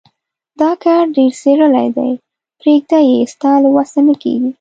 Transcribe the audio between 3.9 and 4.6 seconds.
نه کېږي.